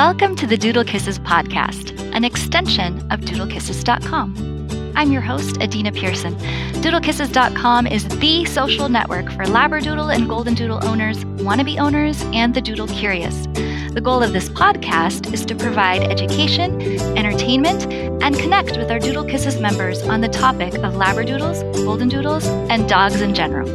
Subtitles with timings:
[0.00, 4.92] Welcome to the Doodle Kisses podcast, an extension of doodlekisses.com.
[4.96, 6.34] I'm your host, Adina Pearson.
[6.80, 12.62] Doodlekisses.com is the social network for Labradoodle and Golden Doodle owners, wannabe owners, and the
[12.62, 13.46] Doodle curious.
[13.92, 16.80] The goal of this podcast is to provide education,
[17.18, 17.84] entertainment,
[18.22, 22.88] and connect with our Doodle Kisses members on the topic of Labradoodles, Golden Doodles, and
[22.88, 23.68] dogs in general.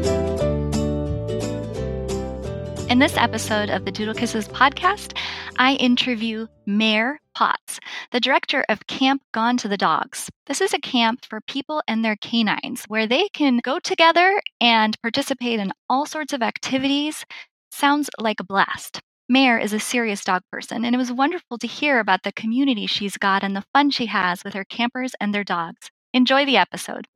[2.89, 5.16] In this episode of the Doodle Kisses podcast,
[5.58, 7.80] I interview Mare Potts,
[8.12, 10.30] the director of Camp Gone to the Dogs.
[10.48, 14.99] This is a camp for people and their canines where they can go together and
[15.02, 17.26] participate in all sorts of activities.
[17.72, 18.99] Sounds like a blast.
[19.30, 22.85] Mare is a serious dog person, and it was wonderful to hear about the community
[22.85, 25.90] she's got and the fun she has with her campers and their dogs.
[26.13, 27.08] Enjoy the episode.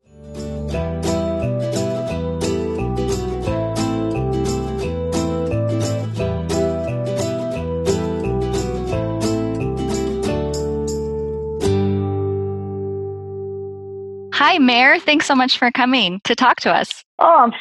[14.40, 15.02] Hi, Mare.
[15.02, 17.04] Thanks so much for coming to talk to us.
[17.20, 17.52] Oh, I'm,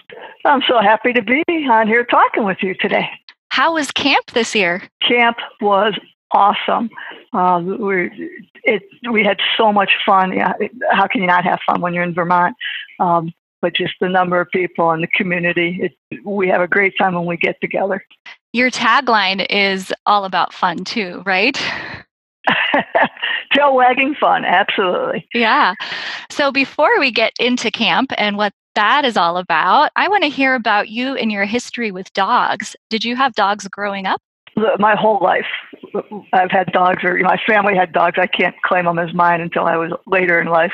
[0.45, 3.11] I'm so happy to be on here talking with you today.
[3.49, 4.85] How was camp this year?
[5.03, 5.99] Camp was
[6.31, 6.89] awesome.
[7.33, 8.31] Um, we
[8.63, 10.33] it we had so much fun.
[10.33, 10.53] Yeah,
[10.93, 12.55] how can you not have fun when you're in Vermont?
[13.01, 16.95] Um, but just the number of people and the community, it, we have a great
[16.97, 18.05] time when we get together.
[18.53, 21.61] Your tagline is all about fun too, right?
[23.53, 25.27] Tail wagging fun, absolutely.
[25.35, 25.75] Yeah.
[26.31, 30.29] So before we get into camp and what that is all about, I want to
[30.29, 32.77] hear about you and your history with dogs.
[32.91, 34.21] Did you have dogs growing up?
[34.79, 35.47] My whole life,
[36.33, 38.19] I've had dogs, or my family had dogs.
[38.21, 40.73] I can't claim them as mine until I was later in life.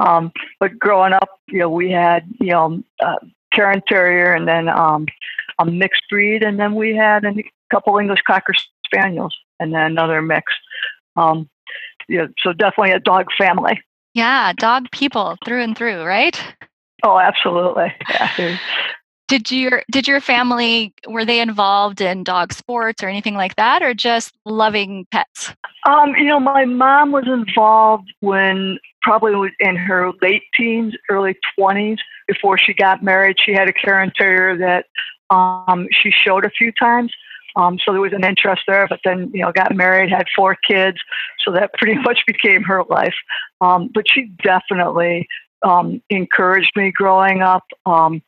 [0.00, 3.16] Um, but growing up, you know, we had, you know, uh,
[3.52, 5.06] Cairn Terrier and then um,
[5.58, 7.34] a mixed breed, and then we had a
[7.70, 10.52] couple English Cocker Spaniels, and then another mix.
[11.16, 11.48] Um,
[12.10, 13.80] yeah, so definitely a dog family.
[14.14, 16.38] Yeah, dog people through and through, right?
[17.04, 17.94] Oh, absolutely.
[18.10, 18.58] Yeah.
[19.28, 23.82] did your did your family were they involved in dog sports or anything like that,
[23.82, 25.54] or just loving pets?
[25.88, 31.98] Um, you know, my mom was involved when probably in her late teens, early twenties,
[32.26, 33.36] before she got married.
[33.42, 34.86] She had a Cairn Terrier that
[35.34, 37.12] um, she showed a few times.
[37.56, 40.56] Um, so there was an interest there, but then, you know, got married, had four
[40.56, 40.98] kids.
[41.44, 43.14] So that pretty much became her life.
[43.60, 45.26] Um, but she definitely
[45.62, 48.22] um, encouraged me growing up um,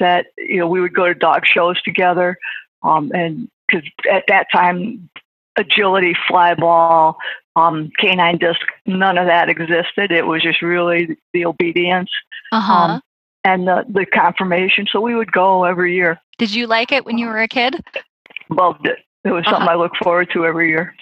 [0.00, 2.36] that, you know, we would go to dog shows together.
[2.82, 5.08] Um, and because at that time,
[5.56, 7.16] agility, fly ball,
[7.56, 10.10] um, canine disc, none of that existed.
[10.10, 12.10] It was just really the obedience.
[12.52, 13.00] Uh-huh.
[13.42, 14.86] and the, the conformation.
[14.90, 16.20] So we would go every year.
[16.38, 17.82] Did you like it when you were a kid?
[18.50, 18.98] Loved it.
[19.24, 19.70] It was something uh-huh.
[19.70, 20.94] I look forward to every year.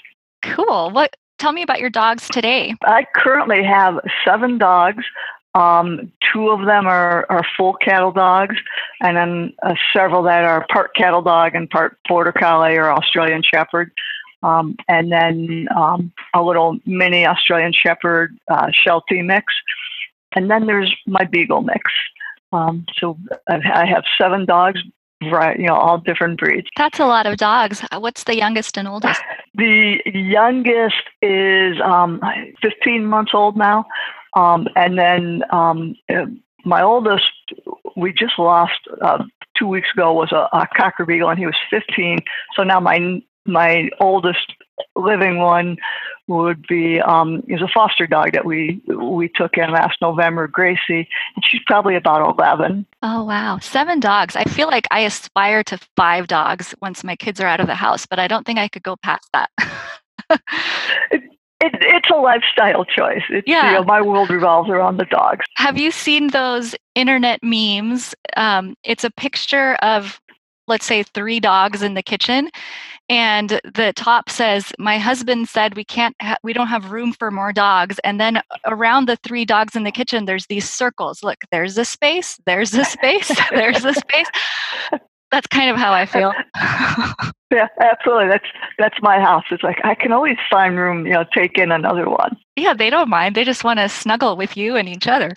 [0.43, 0.91] Cool.
[0.91, 1.17] What?
[1.39, 2.75] Tell me about your dogs today.
[2.85, 5.05] I currently have seven dogs.
[5.55, 8.57] Um, two of them are, are full cattle dogs,
[9.01, 13.43] and then uh, several that are part cattle dog and part border collie or Australian
[13.43, 13.93] Shepherd.
[14.43, 19.53] Um, and then um, a little mini Australian Shepherd uh, Sheltie mix.
[20.35, 21.91] And then there's my Beagle mix.
[22.53, 23.17] Um, so
[23.49, 24.81] I have seven dogs,
[25.31, 26.69] right you know all different breeds.
[26.77, 27.83] That's a lot of dogs.
[27.97, 29.21] What's the youngest and oldest?
[29.55, 32.23] The youngest is um,
[32.63, 33.85] 15 months old now.
[34.35, 36.25] Um, and then um, uh,
[36.65, 37.31] my oldest
[37.97, 39.23] we just lost uh,
[39.59, 42.19] two weeks ago was a, a cocker beagle and he was 15
[42.57, 44.55] so now my my oldest
[44.97, 45.77] living one
[46.33, 51.09] would be um, is a foster dog that we we took in last November, Gracie,
[51.37, 52.87] and she's probably about eleven.
[53.03, 54.37] Oh wow, seven dogs!
[54.37, 57.75] I feel like I aspire to five dogs once my kids are out of the
[57.75, 59.51] house, but I don't think I could go past that.
[60.31, 61.23] it,
[61.61, 63.23] it, it's a lifestyle choice.
[63.31, 63.71] It's, yeah.
[63.71, 65.45] You know, my world revolves around the dogs.
[65.57, 68.15] Have you seen those internet memes?
[68.37, 70.21] Um, it's a picture of
[70.69, 72.51] let's say three dogs in the kitchen
[73.13, 77.31] and the top says my husband said we can't ha- we don't have room for
[77.31, 77.99] more dogs.
[78.05, 81.23] And then around the three dogs in the kitchen there's these circles.
[81.23, 84.29] Look there's a space there's a space there's a space.
[85.31, 86.33] That's kind of how i feel.
[87.53, 88.29] Yeah absolutely.
[88.29, 88.47] That's
[88.79, 89.45] that's my house.
[89.51, 92.35] It's like i can always find room you know take in another one.
[92.57, 93.35] Yeah they don't mind.
[93.37, 95.35] They just want to snuggle with you and each other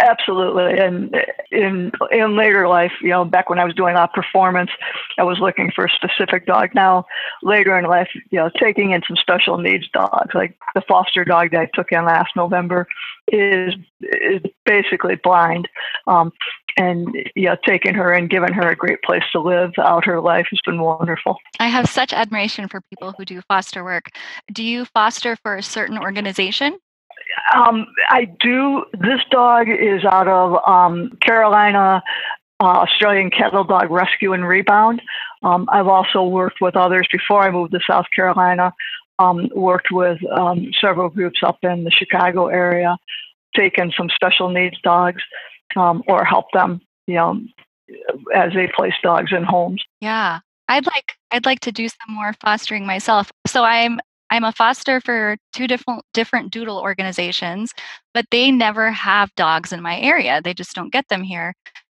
[0.00, 1.14] Absolutely, and
[1.50, 4.70] in in later life, you know, back when I was doing a performance,
[5.18, 6.70] I was looking for a specific dog.
[6.74, 7.04] Now,
[7.42, 11.50] later in life, you know, taking in some special needs dogs, like the foster dog
[11.50, 12.86] that I took in last November,
[13.28, 15.68] is is basically blind,
[16.06, 16.32] um,
[16.76, 20.20] and you know, taking her and giving her a great place to live out her
[20.20, 21.38] life has been wonderful.
[21.60, 24.10] I have such admiration for people who do foster work.
[24.52, 26.78] Do you foster for a certain organization?
[27.54, 28.84] Um, I do.
[28.92, 32.02] This dog is out of um, Carolina
[32.62, 35.02] uh, Australian Cattle Dog Rescue and Rebound.
[35.42, 38.72] Um, I've also worked with others before I moved to South Carolina.
[39.18, 42.96] Um, worked with um, several groups up in the Chicago area,
[43.54, 45.22] taken some special needs dogs
[45.76, 47.40] um, or help them, you know,
[48.34, 49.82] as they place dogs in homes.
[50.00, 53.30] Yeah, I'd like I'd like to do some more fostering myself.
[53.46, 54.00] So I'm
[54.32, 57.74] I'm a foster for two different different doodle organizations,
[58.14, 60.40] but they never have dogs in my area.
[60.42, 61.52] They just don't get them here.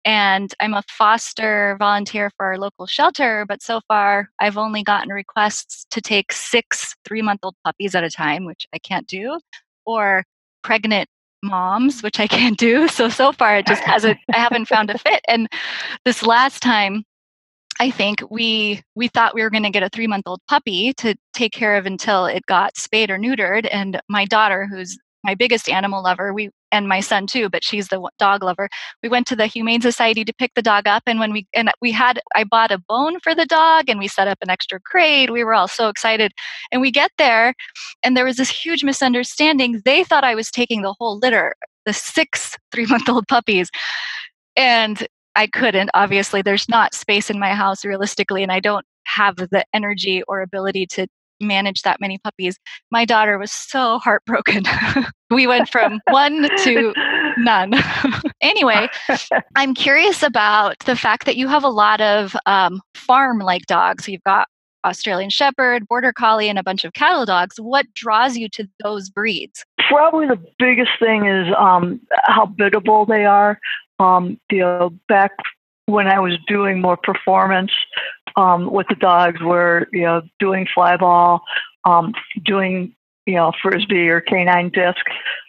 [0.07, 5.11] And I'm a foster volunteer for our local shelter, but so far I've only gotten
[5.11, 9.39] requests to take six three month old puppies at a time, which I can't do,
[9.85, 10.25] or
[10.65, 11.11] pregnant
[11.43, 12.89] moms, which I can't do.
[12.89, 15.21] So so far it just hasn't I haven't found a fit.
[15.29, 15.49] And
[16.07, 17.05] this last time
[17.83, 21.53] I think we we thought we were going to get a 3-month-old puppy to take
[21.53, 26.01] care of until it got spayed or neutered and my daughter who's my biggest animal
[26.01, 28.69] lover we and my son too but she's the dog lover
[29.03, 31.73] we went to the humane society to pick the dog up and when we and
[31.81, 34.79] we had i bought a bone for the dog and we set up an extra
[34.79, 36.31] crate we were all so excited
[36.71, 37.53] and we get there
[38.05, 41.53] and there was this huge misunderstanding they thought i was taking the whole litter
[41.85, 43.71] the six three month old puppies
[44.57, 49.37] and i couldn't obviously there's not space in my house realistically and i don't have
[49.37, 51.07] the energy or ability to
[51.43, 52.59] manage that many puppies.
[52.91, 54.63] My daughter was so heartbroken.
[55.31, 56.95] we went from one to
[57.39, 57.75] none.
[58.41, 58.89] anyway,
[59.57, 64.09] I'm curious about the fact that you have a lot of um, farm like dogs.
[64.09, 64.47] You've got
[64.85, 67.57] Australian Shepherd, Border Collie, and a bunch of cattle dogs.
[67.61, 69.65] What draws you to those breeds?
[69.89, 73.59] Probably the biggest thing is um, how biddable they are.
[73.99, 75.33] Um, you know, back
[75.87, 77.73] when I was doing more performance
[78.37, 81.43] um, with the dogs, were you know doing fly ball,
[81.85, 82.95] um, doing
[83.27, 85.05] you know frisbee or canine disc.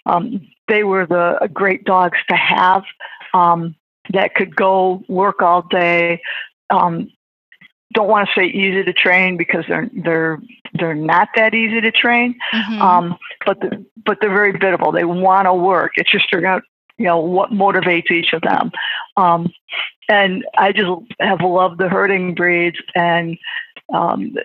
[0.05, 2.83] Um, they were the great dogs to have
[3.33, 3.75] um,
[4.11, 6.21] that could go work all day.
[6.69, 7.09] Um,
[7.93, 10.39] don't want to say easy to train because they're they're
[10.73, 12.81] they're not that easy to train, mm-hmm.
[12.81, 14.91] um, but the, but they're very biddable.
[14.91, 15.93] They want to work.
[15.95, 16.41] It's just they're
[16.97, 18.71] you know what motivates each of them.
[19.17, 19.51] Um,
[20.09, 23.37] and I just have loved the herding breeds, and
[23.93, 24.35] um,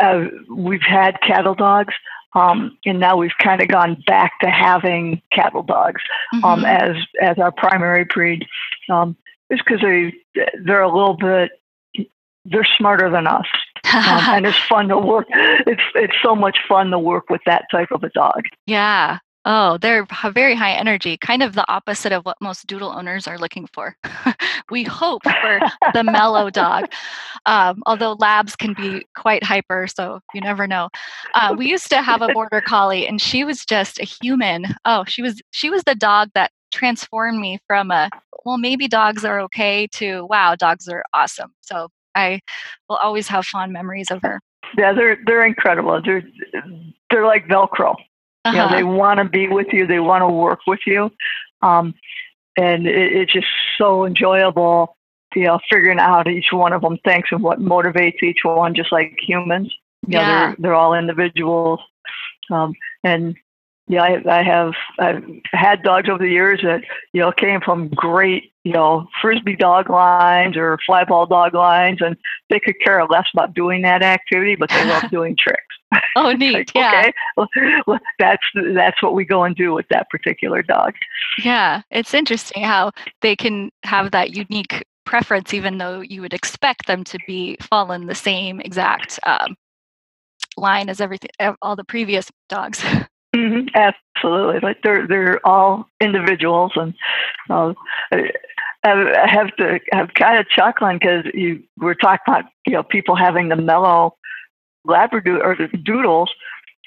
[0.00, 1.94] uh, we've had cattle dogs,
[2.34, 6.02] um, and now we've kind of gone back to having cattle dogs
[6.32, 6.64] um, mm-hmm.
[6.64, 8.46] as as our primary breed.
[8.88, 9.16] Um,
[9.50, 10.12] it's because they
[10.64, 11.50] they're a little bit
[12.44, 13.46] they're smarter than us.
[13.94, 15.26] um, and it's fun to work.
[15.30, 18.42] It's it's so much fun to work with that type of a dog.
[18.66, 23.26] Yeah, Oh, they're very high energy, kind of the opposite of what most doodle owners
[23.26, 23.96] are looking for.
[24.70, 25.60] we hope for
[25.92, 26.86] the mellow dog,
[27.44, 30.88] um, although labs can be quite hyper, so you never know.
[31.34, 34.64] Uh, we used to have a border collie, and she was just a human.
[34.84, 38.08] Oh, she was she was the dog that transformed me from a
[38.44, 41.52] well, maybe dogs are okay to wow, dogs are awesome.
[41.60, 42.40] So I
[42.88, 44.40] will always have fond memories of her.
[44.76, 46.00] Yeah, they're they're incredible.
[46.04, 46.22] They're
[47.10, 47.94] they're like Velcro.
[48.44, 48.56] Uh-huh.
[48.56, 48.98] You know, they uh-huh.
[48.98, 49.86] want to be with you.
[49.86, 51.10] They want to work with you.
[51.62, 51.94] Um,
[52.56, 53.46] and it, it's just
[53.78, 54.96] so enjoyable,
[55.34, 58.92] you know, figuring out each one of them thinks and what motivates each one, just
[58.92, 59.74] like humans.
[60.06, 60.20] You yeah.
[60.20, 61.80] know, they're, they're all individuals.
[62.50, 63.36] Um, and
[63.86, 67.88] yeah, I, I have I've had dogs over the years that you know came from
[67.88, 72.16] great you know frisbee dog lines or fly ball dog lines, and
[72.48, 75.63] they could care less about doing that activity, but they love doing tricks.
[76.16, 76.52] Oh, neat!
[76.52, 80.94] like, yeah, okay, well, that's that's what we go and do with that particular dog.
[81.42, 86.86] Yeah, it's interesting how they can have that unique preference, even though you would expect
[86.86, 89.56] them to be fall in the same exact um,
[90.56, 91.30] line as everything
[91.62, 92.84] all the previous dogs.
[93.34, 96.94] Mm-hmm, absolutely, like they're they're all individuals, and
[97.50, 97.74] uh,
[98.84, 103.16] I have to have kind of chuckling because you were talking about you know people
[103.16, 104.16] having the mellow
[104.84, 106.30] Labrador or the doodles.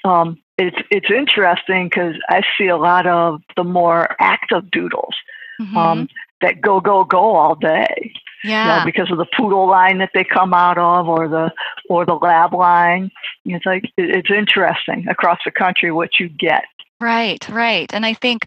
[0.04, 5.14] Um, it's it's interesting because I see a lot of the more active doodles
[5.60, 5.76] mm-hmm.
[5.76, 6.08] um,
[6.40, 8.12] that go go go all day.
[8.44, 8.62] Yeah.
[8.62, 11.50] You know, because of the poodle line that they come out of, or the
[11.88, 13.10] or the lab line.
[13.44, 16.64] It's like it's interesting across the country what you get.
[17.00, 18.42] Right, right, and I think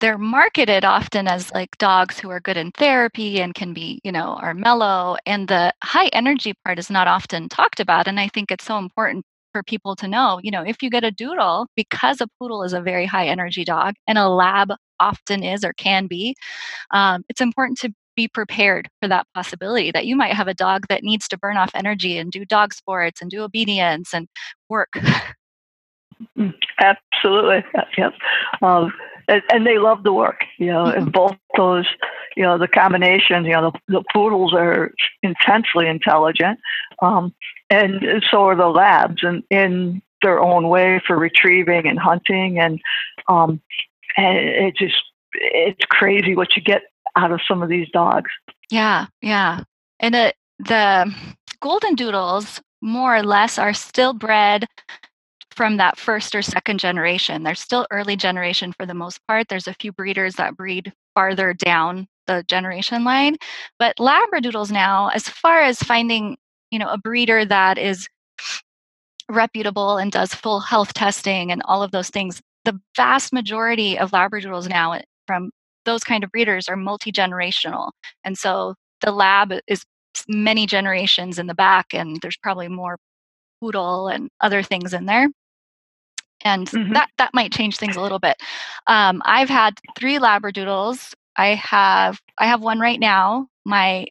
[0.00, 4.12] they're marketed often as like dogs who are good in therapy and can be, you
[4.12, 5.16] know, are mellow.
[5.26, 8.06] And the high energy part is not often talked about.
[8.06, 11.04] And I think it's so important for people to know, you know, if you get
[11.04, 15.42] a doodle, because a poodle is a very high energy dog and a lab often
[15.42, 16.36] is or can be,
[16.92, 20.86] um, it's important to be prepared for that possibility that you might have a dog
[20.88, 24.28] that needs to burn off energy and do dog sports and do obedience and
[24.68, 24.90] work.
[26.36, 27.64] Mm, absolutely.
[27.96, 28.12] Yep.
[28.60, 28.92] Um,
[29.28, 30.98] and, and, they love the work, you know, mm-hmm.
[30.98, 31.86] and both those,
[32.36, 34.92] you know, the combination, you know, the, the poodles are
[35.22, 36.58] intensely intelligent.
[37.02, 37.34] Um,
[37.70, 42.58] and so are the labs and in their own way for retrieving and hunting.
[42.58, 42.80] And,
[43.28, 43.60] um,
[44.16, 44.96] and it just,
[45.34, 46.82] it's crazy what you get
[47.16, 48.30] out of some of these dogs.
[48.70, 49.06] Yeah.
[49.22, 49.62] Yeah.
[50.00, 51.14] And uh, the
[51.60, 54.66] golden doodles more or less are still bred
[55.58, 57.42] from that first or second generation.
[57.42, 59.48] They're still early generation for the most part.
[59.48, 63.38] There's a few breeders that breed farther down the generation line.
[63.76, 66.36] But Labradoodles now, as far as finding,
[66.70, 68.06] you know, a breeder that is
[69.28, 74.12] reputable and does full health testing and all of those things, the vast majority of
[74.12, 75.50] Labradoodles now from
[75.84, 77.90] those kind of breeders are multi-generational.
[78.22, 79.82] And so the lab is
[80.28, 82.96] many generations in the back and there's probably more
[83.60, 85.26] poodle and other things in there
[86.42, 86.92] and mm-hmm.
[86.92, 88.36] that that might change things a little bit.
[88.86, 91.14] Um, I've had three labradoodles.
[91.36, 93.48] I have I have one right now.
[93.64, 94.06] My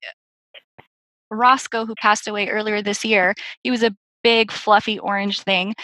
[1.29, 5.75] Roscoe, who passed away earlier this year, he was a big fluffy orange thing,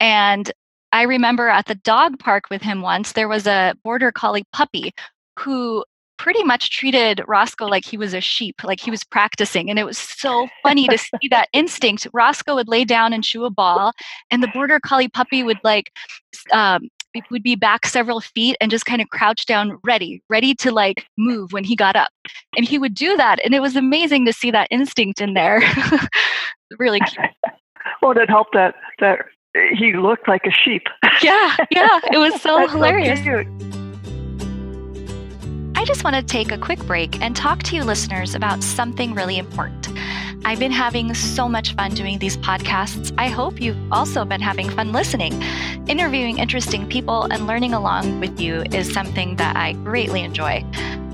[0.00, 0.50] and
[0.92, 3.12] I remember at the dog park with him once.
[3.12, 4.92] There was a border collie puppy
[5.38, 5.84] who
[6.24, 9.68] pretty much treated Roscoe like he was a sheep, like he was practicing.
[9.68, 12.08] And it was so funny to see that instinct.
[12.14, 13.92] Roscoe would lay down and chew a ball,
[14.30, 15.92] and the border collie puppy would like
[16.50, 16.88] um,
[17.30, 21.04] would be back several feet and just kind of crouch down, ready, ready to like
[21.18, 22.08] move when he got up.
[22.56, 25.62] And he would do that, and it was amazing to see that instinct in there.
[26.78, 27.26] really cute.
[28.00, 29.26] Well, it helped that that
[29.72, 30.82] he looked like a sheep.
[31.22, 33.22] yeah, yeah, it was so hilarious.
[33.22, 33.83] So
[35.84, 39.12] I just want to take a quick break and talk to you listeners about something
[39.12, 39.90] really important.
[40.42, 43.12] I've been having so much fun doing these podcasts.
[43.18, 45.34] I hope you've also been having fun listening.
[45.86, 50.64] Interviewing interesting people and learning along with you is something that I greatly enjoy.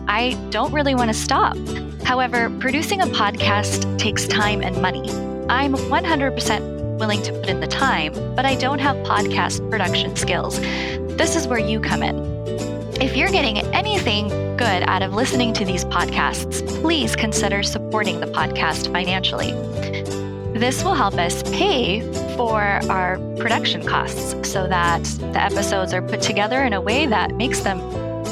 [0.07, 1.57] I don't really want to stop.
[2.05, 5.11] However, producing a podcast takes time and money.
[5.49, 10.61] I'm 100% willing to put in the time, but I don't have podcast production skills.
[11.17, 12.31] This is where you come in.
[13.01, 14.29] If you're getting anything
[14.61, 19.53] good out of listening to these podcasts, please consider supporting the podcast financially.
[20.53, 22.03] This will help us pay
[22.37, 25.03] for our production costs so that
[25.33, 27.79] the episodes are put together in a way that makes them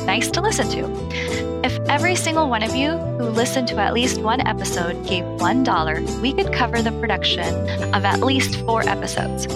[0.04, 1.64] nice to listen to.
[1.64, 6.20] If every single one of you who listened to at least one episode gave $1,
[6.20, 7.54] we could cover the production
[7.94, 9.46] of at least four episodes.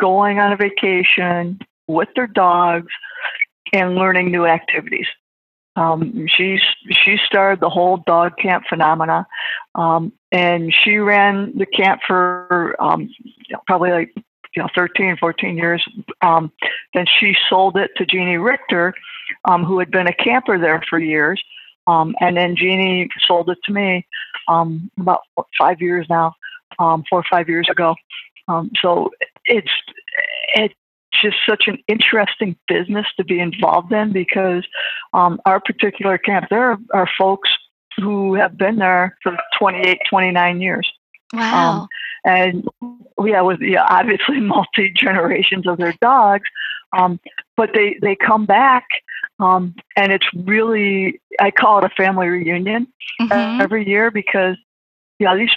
[0.00, 2.92] going on a vacation with their dogs
[3.72, 5.06] and learning new activities.
[5.78, 9.28] Um, she's she started the whole dog camp phenomena,
[9.76, 13.08] um, and she ran the camp for um,
[13.68, 14.12] probably like
[14.56, 15.84] you know 13, 14 years.
[16.20, 16.50] Um,
[16.94, 18.92] then she sold it to Jeannie Richter,
[19.44, 21.40] um, who had been a camper there for years,
[21.86, 24.04] um, and then Jeannie sold it to me
[24.48, 25.20] about
[25.56, 26.34] five years now,
[26.76, 27.94] four or five years ago.
[28.82, 29.10] so
[29.44, 29.70] it's
[30.56, 30.72] it
[31.20, 34.66] just such an interesting business to be involved in because
[35.12, 37.50] um, our particular camp, there are, are, folks
[37.96, 40.90] who have been there for 28, 29 years.
[41.32, 41.80] Wow.
[41.82, 41.88] Um,
[42.24, 42.68] and
[43.24, 46.48] yeah, with yeah, obviously multi generations of their dogs,
[46.96, 47.20] um,
[47.56, 48.84] but they they come back,
[49.40, 52.88] um, and it's really I call it a family reunion
[53.20, 53.60] mm-hmm.
[53.60, 54.56] every year because
[55.18, 55.50] yeah these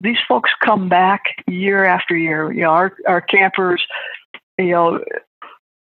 [0.00, 2.52] these folks come back year after year.
[2.52, 3.84] You know, our our campers
[4.58, 5.04] you know,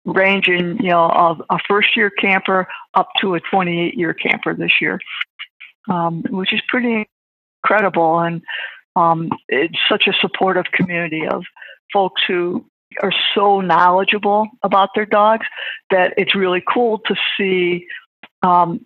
[0.05, 4.81] ranging, you know, a, a first year camper up to a 28 year camper this
[4.81, 5.01] year,
[5.91, 7.07] um, which is pretty
[7.63, 8.21] incredible.
[8.21, 8.43] And
[8.95, 11.45] um, it's such a supportive community of
[11.93, 12.65] folks who
[13.03, 15.47] are so knowledgeable about their dogs
[15.91, 17.87] that it's really cool to see
[18.43, 18.85] um,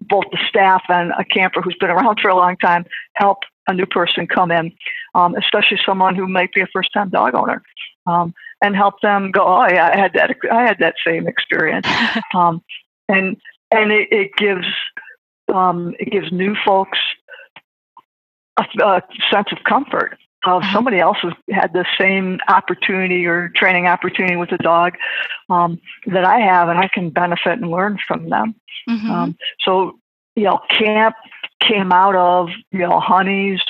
[0.00, 2.84] both the staff and a camper who's been around for a long time
[3.14, 4.72] help a new person come in,
[5.14, 7.62] um, especially someone who might be a first-time dog owner,
[8.06, 9.44] um, and help them go.
[9.44, 10.36] Oh yeah, I had that.
[10.50, 11.86] I had that same experience,
[12.34, 12.62] um,
[13.08, 13.36] and
[13.70, 14.66] and it, it gives
[15.52, 16.98] um, it gives new folks
[18.58, 20.72] a, a sense of comfort of uh-huh.
[20.72, 24.94] somebody else has had the same opportunity or training opportunity with a dog
[25.50, 28.54] um, that I have, and I can benefit and learn from them.
[28.88, 29.10] Mm-hmm.
[29.10, 29.98] Um, so,
[30.34, 31.14] you know, camp
[31.60, 33.60] came out of you know Honey's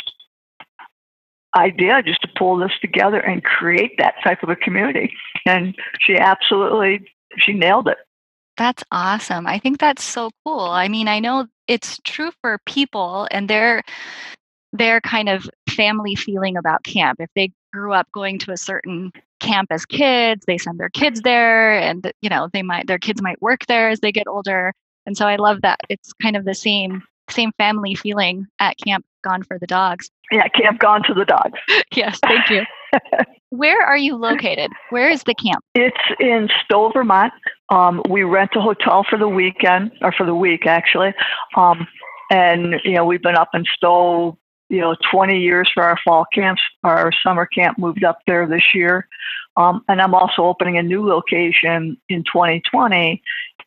[1.57, 5.13] idea just to pull this together and create that type of a community,
[5.47, 7.07] and she absolutely
[7.39, 7.99] she nailed it.
[8.57, 9.47] That's awesome.
[9.47, 10.61] I think that's so cool.
[10.61, 13.83] I mean, I know it's true for people and their
[14.73, 17.21] their kind of family feeling about camp.
[17.21, 21.23] If they grew up going to a certain camp as kids, they send their kids
[21.23, 24.73] there and you know, they might their kids might work there as they get older.
[25.07, 27.03] And so I love that it's kind of the same
[27.33, 30.11] same family feeling at camp gone for the dogs.
[30.31, 31.59] Yeah, camp gone to the dogs.
[31.95, 32.63] yes, thank you.
[33.51, 34.71] Where are you located?
[34.91, 35.63] Where is the camp?
[35.75, 37.33] It's in Stowe, Vermont.
[37.69, 41.13] Um, we rent a hotel for the weekend, or for the week actually.
[41.57, 41.87] Um,
[42.31, 44.39] and you know, we've been up in Stowe
[44.73, 46.63] you know, 20 years for our fall camps.
[46.83, 49.07] Our summer camp moved up there this year.
[49.59, 53.23] Um, and I'm also opening a new location in 2020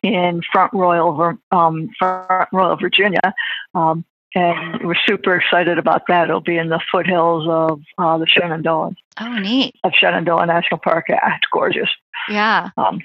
[0.06, 3.34] in Front Royal, um, Front Royal, Virginia.
[3.74, 6.28] Um, and we're super excited about that.
[6.28, 8.92] It'll be in the foothills of uh, the Shenandoah.
[9.22, 9.76] Oh, neat.
[9.84, 11.06] Of Shenandoah National Park.
[11.08, 11.90] Yeah, it's gorgeous.
[12.30, 12.70] Yeah.
[12.76, 13.00] Um,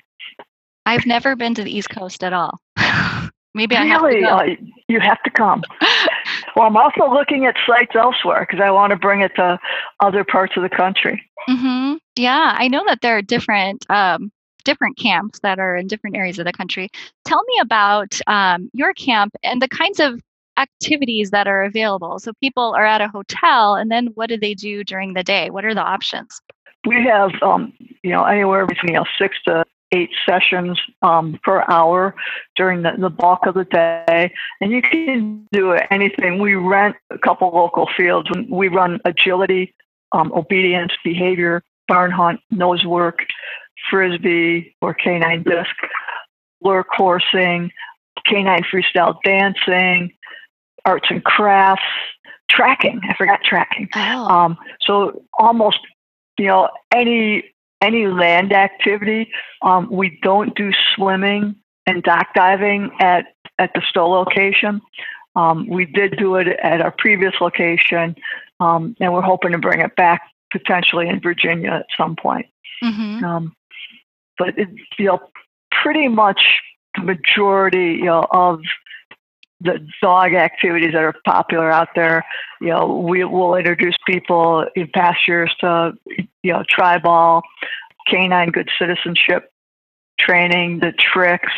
[0.86, 2.58] I've never been to the East Coast at all.
[3.54, 4.56] Maybe I really, have to uh,
[4.88, 5.62] you have to come.
[6.56, 9.58] well, I'm also looking at sites elsewhere because I want to bring it to
[10.00, 11.24] other parts of the country.
[11.48, 11.94] Mm-hmm.
[12.16, 14.30] Yeah, I know that there are different um,
[14.62, 16.88] different camps that are in different areas of the country.
[17.24, 20.20] Tell me about um, your camp and the kinds of
[20.56, 22.18] activities that are available.
[22.18, 25.50] So people are at a hotel, and then what do they do during the day?
[25.50, 26.40] What are the options?
[26.86, 31.64] We have, um, you know, anywhere between you know, six to eight sessions um, per
[31.68, 32.14] hour
[32.56, 34.32] during the, the bulk of the day.
[34.60, 36.38] And you can do anything.
[36.38, 38.28] We rent a couple local fields.
[38.48, 39.74] We run agility,
[40.12, 43.18] um, obedience, behavior, barn hunt, nose work,
[43.88, 45.74] frisbee or canine disc,
[46.62, 47.70] lure coursing,
[48.26, 50.12] canine freestyle dancing,
[50.84, 51.82] arts and crafts,
[52.50, 53.00] tracking.
[53.08, 53.88] I forgot tracking.
[53.94, 54.28] Oh.
[54.28, 55.78] Um, so almost,
[56.38, 57.44] you know, any
[57.80, 59.30] any land activity.
[59.62, 63.26] Um, we don't do swimming and dock diving at,
[63.58, 64.80] at the Stowe location.
[65.36, 68.16] Um, we did do it at our previous location,
[68.58, 72.46] um, and we're hoping to bring it back potentially in Virginia at some point.
[72.82, 73.24] Mm-hmm.
[74.40, 75.20] But it, you know,
[75.70, 76.40] pretty much
[76.96, 78.60] the majority you know, of
[79.60, 82.24] the dog activities that are popular out there.
[82.60, 85.92] You know, we will introduce people in past years to,
[86.42, 87.42] you know, Treibball,
[88.08, 89.52] canine good citizenship
[90.18, 91.52] training, the tricks,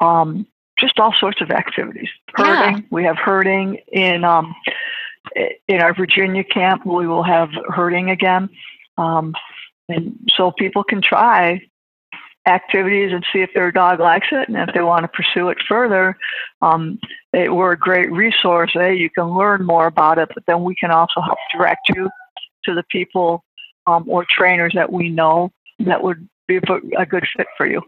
[0.00, 0.46] um,
[0.78, 2.08] just all sorts of activities.
[2.34, 2.88] Herding, yeah.
[2.90, 4.54] we have herding in um,
[5.68, 6.86] in our Virginia camp.
[6.86, 8.48] We will have herding again,
[8.96, 9.34] um,
[9.88, 11.60] and so people can try
[12.50, 15.58] activities and see if their dog likes it and if they want to pursue it
[15.68, 16.16] further.
[16.60, 16.98] Um,
[17.32, 18.72] it, we're a great resource.
[18.74, 18.90] Eh?
[18.90, 22.10] You can learn more about it, but then we can also help direct you
[22.64, 23.44] to the people
[23.86, 26.60] um, or trainers that we know that would be
[26.98, 27.82] a good fit for you.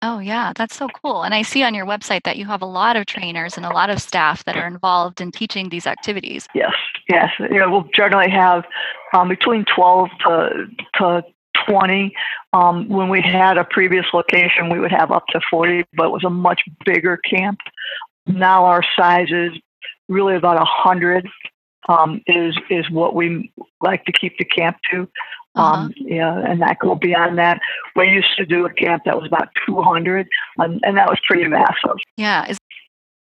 [0.00, 1.24] Oh, yeah, that's so cool.
[1.24, 3.70] And I see on your website that you have a lot of trainers and a
[3.70, 6.46] lot of staff that are involved in teaching these activities.
[6.54, 6.72] Yes,
[7.10, 7.30] yes.
[7.38, 8.64] You know, we'll generally have
[9.12, 11.22] um, between 12 to, to
[11.68, 12.14] 20.
[12.52, 16.10] Um, when we had a previous location, we would have up to 40, but it
[16.10, 17.58] was a much bigger camp.
[18.26, 19.52] Now our size is
[20.08, 21.28] really about 100
[21.88, 23.50] um, is is what we
[23.80, 25.08] like to keep the camp to.
[25.54, 25.82] Uh-huh.
[25.82, 27.60] Um, yeah, and that go beyond that.
[27.96, 30.28] We used to do a camp that was about 200,
[30.58, 31.96] and, and that was pretty massive.
[32.16, 32.46] Yeah.
[32.48, 32.58] Is,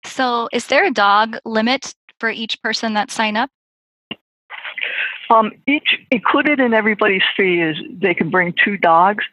[0.05, 3.51] so, is there a dog limit for each person that sign up?
[5.31, 9.25] Um, each included in everybody's fee is they can bring two dogs.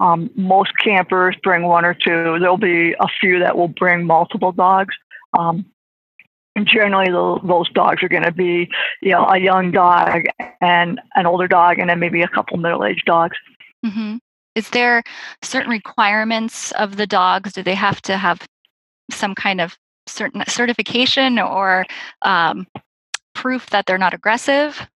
[0.00, 2.38] Um, most campers bring one or two.
[2.40, 4.94] There'll be a few that will bring multiple dogs.
[5.38, 5.64] Um,
[6.56, 8.68] and generally, the, those dogs are going to be,
[9.00, 10.24] you know, a young dog
[10.60, 13.36] and an older dog, and then maybe a couple middle-aged dogs.
[13.84, 14.16] Mm-hmm.
[14.54, 15.02] Is there
[15.42, 17.52] certain requirements of the dogs?
[17.52, 18.46] Do they have to have
[19.10, 21.86] some kind of certain certification or
[22.22, 22.66] um,
[23.34, 24.88] proof that they're not aggressive?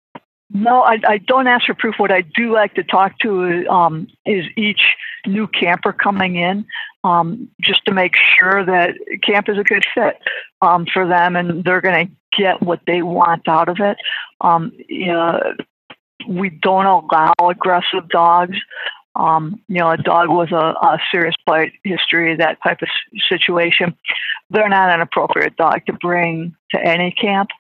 [0.51, 1.97] No, I, I don't ask for proof.
[1.99, 4.81] What I do like to talk to um, is each
[5.27, 6.65] new camper coming in,
[7.05, 10.17] um, just to make sure that camp is a good fit
[10.63, 13.99] um, for them and they're going to get what they want out of it.
[14.41, 15.39] Um, you know,
[16.27, 18.57] we don't allow aggressive dogs.
[19.17, 22.89] Um, you know, a dog with a, a serious bite history, that type of
[23.29, 23.97] situation,
[24.49, 27.51] they're not an appropriate dog to bring to any camp.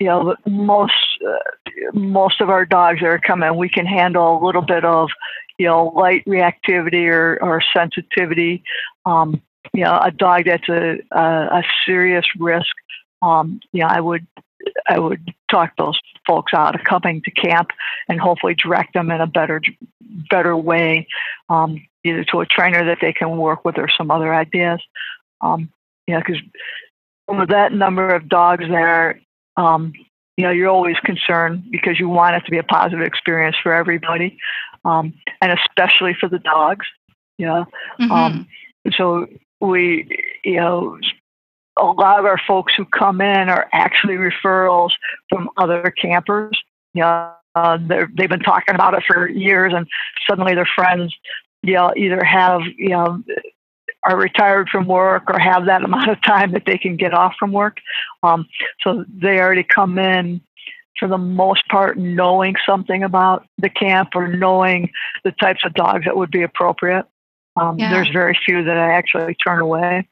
[0.00, 4.44] You know, most uh, most of our dogs that are coming, we can handle a
[4.44, 5.10] little bit of,
[5.58, 8.62] you know, light reactivity or, or sensitivity.
[9.04, 9.42] Um,
[9.74, 11.22] you know, a dog that's a, a,
[11.58, 12.74] a serious risk.
[13.22, 14.26] Um, you know, I would
[14.88, 17.68] I would talk those folks out of coming to camp
[18.08, 19.60] and hopefully direct them in a better
[20.30, 21.06] better way,
[21.50, 24.80] um, either to a trainer that they can work with or some other ideas.
[25.40, 25.70] Um,
[26.06, 26.42] yeah, because
[27.28, 29.20] with that number of dogs there,
[29.56, 29.92] um,
[30.36, 33.74] you know, you're always concerned because you want it to be a positive experience for
[33.74, 34.38] everybody,
[34.84, 36.86] um, and especially for the dogs.
[37.36, 37.64] Yeah.
[38.00, 38.10] Mm-hmm.
[38.10, 38.48] Um,
[38.92, 39.26] so
[39.60, 40.08] we,
[40.44, 40.98] you know,
[41.76, 44.90] a lot of our folks who come in are actually referrals
[45.28, 46.58] from other campers.
[46.94, 47.78] You know, uh,
[48.16, 49.86] they've been talking about it for years, and
[50.28, 51.14] suddenly their friends,
[51.62, 53.22] you know, either have you know
[54.04, 57.34] are retired from work or have that amount of time that they can get off
[57.38, 57.78] from work.
[58.22, 58.46] Um,
[58.82, 60.40] so they already come in
[60.98, 64.90] for the most part knowing something about the camp or knowing
[65.24, 67.06] the types of dogs that would be appropriate.
[67.56, 67.90] Um, yeah.
[67.90, 70.08] There's very few that I actually turn away.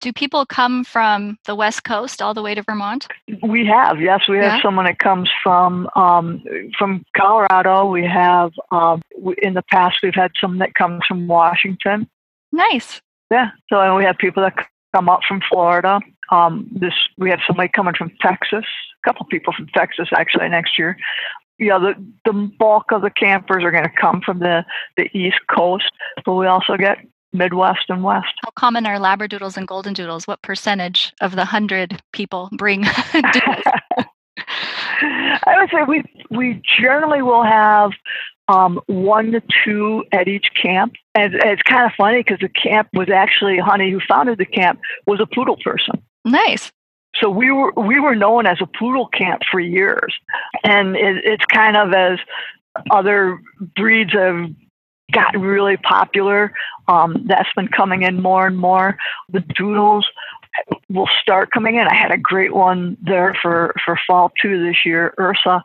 [0.00, 3.06] Do people come from the West Coast all the way to Vermont?
[3.40, 4.22] We have, yes.
[4.28, 4.62] We have yeah.
[4.62, 6.42] someone that comes from um,
[6.76, 7.86] from Colorado.
[7.86, 9.00] We have um,
[9.40, 12.08] in the past we've had some that comes from Washington.
[12.52, 13.00] Nice.
[13.30, 13.50] Yeah.
[13.70, 14.54] So we have people that
[14.94, 16.00] come up from Florida.
[16.30, 18.64] Um, this we have somebody coming from Texas.
[19.04, 20.96] A couple people from Texas actually next year.
[21.58, 24.64] Yeah, the the bulk of the campers are going to come from the
[24.96, 25.90] the East Coast,
[26.24, 26.98] but we also get
[27.32, 28.32] Midwest and West.
[28.44, 30.26] How common are Labradoodles and Golden Doodles?
[30.26, 32.84] What percentage of the hundred people bring
[35.02, 37.92] I would say we we generally will have
[38.52, 42.50] um, one to two at each camp, and, and it's kind of funny because the
[42.50, 46.02] camp was actually Honey, who founded the camp, was a poodle person.
[46.24, 46.70] Nice.
[47.20, 50.14] So we were we were known as a poodle camp for years,
[50.64, 52.18] and it, it's kind of as
[52.90, 53.40] other
[53.76, 54.50] breeds have
[55.12, 56.52] gotten really popular.
[56.88, 58.96] Um, that's been coming in more and more.
[59.30, 60.06] The doodles
[60.88, 61.86] will start coming in.
[61.86, 65.62] I had a great one there for, for fall two this year, Ursa.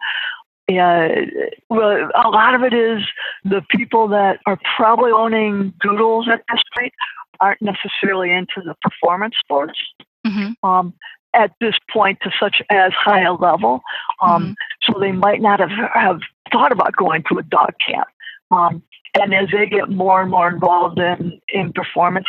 [0.67, 1.21] Yeah,
[1.69, 3.03] well, a lot of it is
[3.45, 6.93] the people that are probably owning doodles at this point
[7.39, 9.80] aren't necessarily into the performance sports.
[10.25, 10.67] Mm-hmm.
[10.67, 10.93] Um,
[11.34, 13.82] at this point to such as high a level.
[14.21, 14.91] Um, mm-hmm.
[14.91, 16.19] So they might not have, have
[16.51, 18.08] thought about going to a dog camp.
[18.49, 18.82] Um,
[19.19, 22.27] and as they get more and more involved in, in performance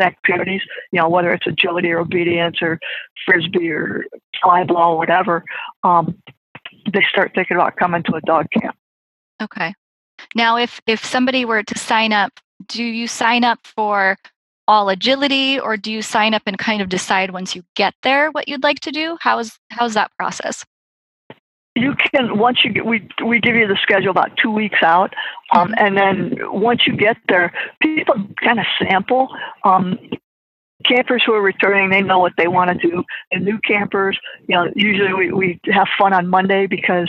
[0.00, 2.78] activities, you know, whether it's agility or obedience or
[3.24, 4.04] frisbee or
[4.42, 5.44] fly ball, or whatever,
[5.84, 6.16] um,
[6.92, 8.76] they start thinking about coming to a dog camp.
[9.42, 9.74] Okay.
[10.34, 12.32] Now, if if somebody were to sign up,
[12.68, 14.16] do you sign up for
[14.68, 18.30] all agility, or do you sign up and kind of decide once you get there
[18.30, 19.16] what you'd like to do?
[19.20, 20.64] How's how's that process?
[21.76, 25.14] you can once you get we we give you the schedule about two weeks out
[25.52, 25.74] um, mm-hmm.
[25.78, 29.28] and then once you get there people kind of sample
[29.64, 29.98] um,
[30.86, 34.18] campers who are returning they know what they want to do and new campers
[34.48, 37.08] you know usually we, we have fun on monday because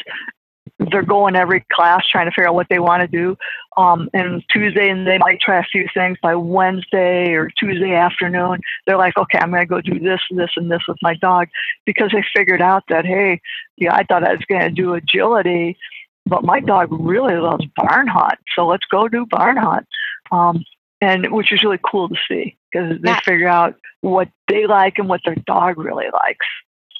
[0.92, 3.36] they're going every class trying to figure out what they want to do.
[3.78, 6.18] Um, and Tuesday, and they might try a few things.
[6.22, 10.52] By Wednesday or Tuesday afternoon, they're like, okay, I'm going to go do this, this,
[10.56, 11.48] and this with my dog
[11.86, 13.42] because they figured out that, hey,
[13.78, 15.78] yeah, I thought I was going to do agility,
[16.26, 18.40] but my dog really loves barn hunt.
[18.56, 19.88] So let's go do barn hunt.
[20.32, 20.63] Um,
[21.02, 25.08] and which is really cool to see because they figure out what they like and
[25.08, 26.46] what their dog really likes.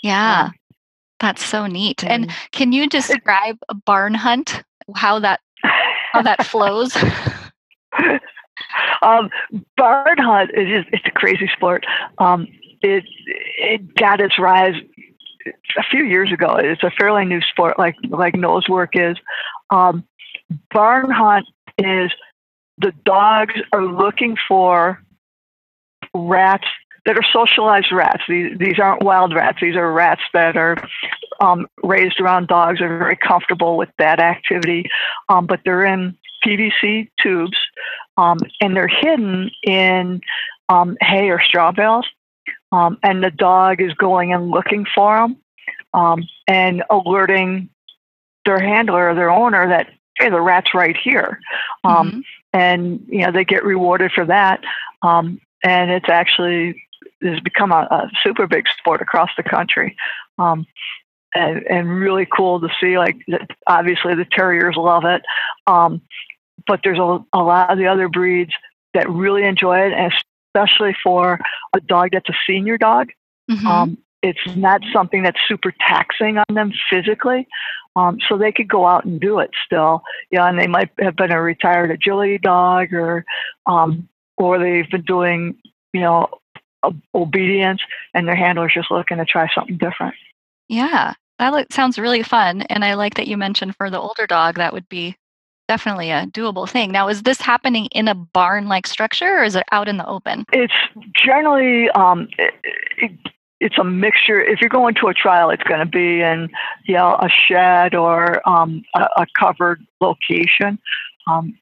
[0.04, 0.46] Yeah.
[0.46, 0.54] Um,
[1.20, 1.98] that's so neat.
[1.98, 2.10] Mm.
[2.10, 4.64] And can you describe a barn hunt?
[4.96, 5.40] How that
[6.14, 6.96] how that flows?
[9.02, 9.30] um,
[9.76, 11.86] barn hunt is it's a crazy sport.
[12.20, 12.48] Um,
[12.82, 13.04] it
[13.58, 14.76] it got its rise
[15.78, 16.56] a few years ago.
[16.56, 19.18] It's a fairly new sport, like like nose work is.
[19.72, 20.04] Um,
[20.72, 21.46] barn hunt
[21.78, 22.12] is
[22.78, 25.02] the dogs are looking for
[26.13, 26.68] rats
[27.06, 28.24] that are socialized rats.
[28.28, 29.60] These, these aren't wild rats.
[29.62, 30.78] These are rats that are
[31.40, 34.90] um, raised around dogs, are very comfortable with that activity,
[35.30, 37.58] um, but they're in PVC tubes
[38.18, 40.22] um, and they're hidden in
[40.70, 42.06] um, hay or straw bales.
[42.72, 45.38] Um, and the dog is going and looking for them.
[45.94, 47.70] um, and alerting
[48.46, 49.88] their handler or their owner that
[50.20, 51.40] hey, the rat's right here,
[51.86, 52.20] mm-hmm.
[52.58, 54.62] And you know they get rewarded for that.
[55.02, 56.84] Um, and it's actually
[57.22, 59.96] has become a, a, super big sport across the country.
[60.38, 60.65] Um,
[61.34, 62.98] and, and, really cool to see.
[62.98, 63.17] Like,
[63.67, 65.22] obviously, the terriers love it,
[65.67, 66.02] um,
[66.65, 68.54] but there's a, a, lot of the other breeds
[68.93, 70.12] that really enjoy it, and
[70.56, 71.39] especially for
[71.76, 73.10] a dog that's a senior dog.
[73.52, 73.67] Mm-hmm.
[73.67, 77.48] Um, it's not something that's super taxing on them physically.
[77.98, 80.04] Um, so they could go out and do it still.
[80.30, 83.26] Yeah, and they might have been a retired agility dog or
[83.66, 84.08] um,
[84.38, 85.58] or they've been doing,
[85.94, 86.30] you know,
[87.16, 87.82] obedience
[88.14, 90.14] and their handler's just looking to try something different.
[90.70, 92.62] Yeah, that look, sounds really fun.
[92.64, 95.18] And I like that you mentioned for the older dog, that would be
[95.68, 96.92] definitely a doable thing.
[96.92, 100.08] Now, is this happening in a barn like structure or is it out in the
[100.08, 100.46] open?
[100.54, 100.74] It's
[101.14, 102.54] generally, um, it,
[102.98, 103.12] it,
[103.60, 104.41] it's a mixture.
[104.41, 106.50] If you're going to a trial, it's going to be in
[106.86, 110.80] you know, a shed or um, a, a, covered location.
[111.30, 111.58] Um,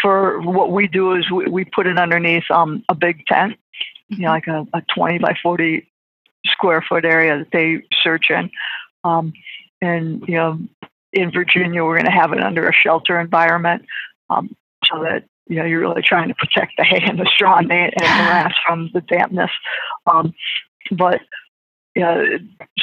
[0.00, 3.56] for what we do is we, we put it underneath um, a big tent,
[4.08, 5.86] you know, like a, a 20 by 40
[6.46, 8.50] square foot area that they search in.
[9.04, 9.32] Um,
[9.80, 10.58] and, you know,
[11.12, 13.84] in Virginia, we're going to have it under a shelter environment
[14.30, 17.58] um, so that, you know, you're really trying to protect the hay and the straw
[17.58, 19.50] and the, and the grass from the dampness.
[20.06, 20.34] Um,
[20.92, 21.20] but,
[21.94, 22.22] yeah,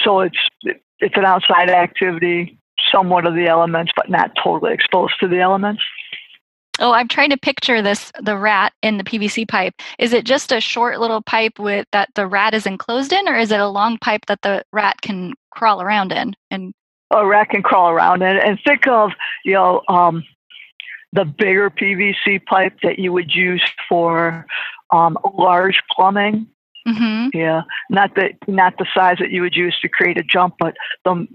[0.03, 0.37] so it's,
[0.99, 2.57] it's an outside activity,
[2.91, 5.83] somewhat of the elements, but not totally exposed to the elements.
[6.79, 9.75] Oh, I'm trying to picture this the rat in the PVC pipe.
[9.99, 13.37] Is it just a short little pipe with that the rat is enclosed in or
[13.37, 16.73] is it a long pipe that the rat can crawl around in and
[17.11, 19.11] a rat can crawl around in and think of,
[19.43, 20.23] you know, um,
[21.13, 24.45] the bigger PVC pipe that you would use for
[24.91, 26.47] um, large plumbing.
[26.87, 27.37] Mm-hmm.
[27.37, 30.75] Yeah, not the not the size that you would use to create a jump, but
[31.05, 31.27] the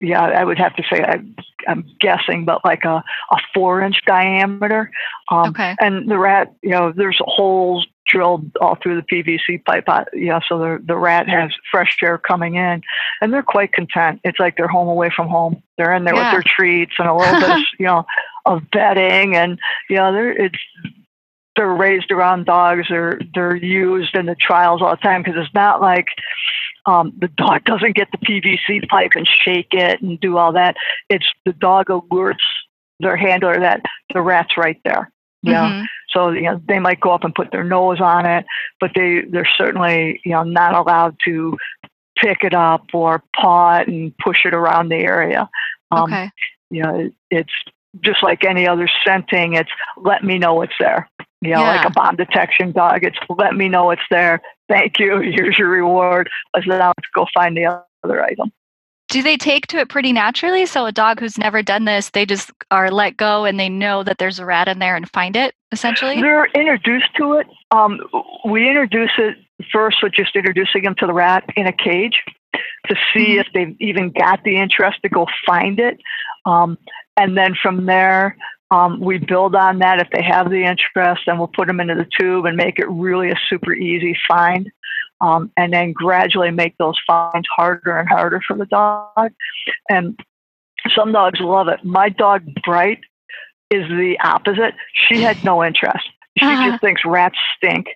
[0.00, 1.20] yeah, I would have to say I,
[1.66, 3.02] am guessing, but like a,
[3.32, 4.90] a four inch diameter.
[5.30, 5.74] Um, okay.
[5.80, 9.84] And the rat, you know, there's holes drilled all through the PVC pipe.
[9.86, 12.82] Uh, yeah, so the the rat has fresh air coming in,
[13.20, 14.20] and they're quite content.
[14.24, 15.62] It's like they're home away from home.
[15.76, 16.32] They're in there yeah.
[16.34, 18.06] with their treats and a little bit, of, you know,
[18.46, 19.58] of bedding, and
[19.90, 20.58] you know, they're it's
[21.58, 22.86] they're raised around dogs.
[22.88, 26.06] They're they're used in the trials all the time because it's not like
[26.86, 30.76] um, the dog doesn't get the PVC pipe and shake it and do all that.
[31.10, 32.36] It's the dog alerts
[33.00, 33.82] their handler that
[34.14, 35.10] the rat's right there.
[35.42, 35.70] Yeah.
[35.70, 35.84] Mm-hmm.
[36.10, 38.46] So you know they might go up and put their nose on it,
[38.80, 41.56] but they they're certainly you know not allowed to
[42.16, 45.50] pick it up or paw it and push it around the area.
[45.90, 46.30] Um, okay.
[46.70, 47.52] You know it's
[48.00, 49.54] just like any other scenting.
[49.54, 51.08] It's let me know it's there.
[51.40, 51.76] You know, yeah.
[51.76, 53.04] like a bomb detection dog.
[53.04, 54.40] It's let me know it's there.
[54.68, 55.18] Thank you.
[55.36, 56.28] Here's your reward.
[56.54, 58.52] Let's now go find the other item.
[59.08, 60.66] Do they take to it pretty naturally?
[60.66, 64.02] So a dog who's never done this, they just are let go and they know
[64.02, 65.54] that there's a rat in there and find it.
[65.72, 67.46] Essentially, they're introduced to it.
[67.70, 68.00] Um,
[68.44, 69.36] we introduce it
[69.72, 72.22] first with just introducing them to the rat in a cage
[72.54, 73.40] to see mm-hmm.
[73.40, 75.98] if they've even got the interest to go find it.
[76.44, 76.76] Um,
[77.16, 78.36] and then from there,
[78.70, 80.00] um, we build on that.
[80.00, 82.88] If they have the interest, then we'll put them into the tube and make it
[82.88, 84.70] really a super easy find.
[85.20, 89.32] Um, and then gradually make those finds harder and harder for the dog.
[89.90, 90.18] And
[90.94, 91.84] some dogs love it.
[91.84, 93.00] My dog, Bright,
[93.70, 94.74] is the opposite.
[95.08, 96.08] She had no interest.
[96.38, 96.70] She uh-huh.
[96.70, 97.88] just thinks rats stink.